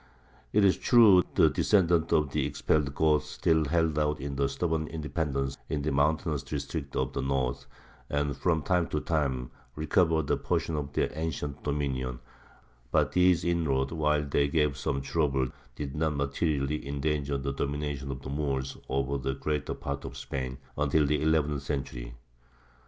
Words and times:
It 0.51 0.65
is 0.65 0.79
true 0.79 1.21
the 1.35 1.47
descendants 1.47 2.11
of 2.11 2.31
the 2.31 2.43
expelled 2.43 2.95
Goths 2.95 3.29
still 3.29 3.65
held 3.65 3.99
out 3.99 4.19
in 4.19 4.35
stubborn 4.47 4.87
independence 4.87 5.59
in 5.69 5.83
the 5.83 5.91
mountainous 5.91 6.41
districts 6.41 6.95
of 6.95 7.13
the 7.13 7.21
north, 7.21 7.67
and 8.09 8.35
from 8.35 8.63
time 8.63 8.87
to 8.87 8.99
time 8.99 9.51
recovered 9.75 10.31
a 10.31 10.37
portion 10.37 10.75
of 10.75 10.93
their 10.93 11.11
ancient 11.13 11.63
dominion; 11.63 12.17
but 12.91 13.11
these 13.11 13.45
inroads, 13.45 13.93
while 13.93 14.25
they 14.25 14.47
gave 14.47 14.75
some 14.75 15.01
trouble, 15.03 15.49
did 15.75 15.93
not 15.95 16.15
materially 16.15 16.87
endanger 16.87 17.37
the 17.37 17.53
domination 17.53 18.09
of 18.11 18.23
the 18.23 18.29
Moors 18.31 18.77
over 18.89 19.19
the 19.19 19.35
greater 19.35 19.75
part 19.75 20.03
of 20.03 20.17
Spain 20.17 20.57
until 20.79 21.05
the 21.05 21.21
eleventh 21.21 21.61
century. 21.61 22.15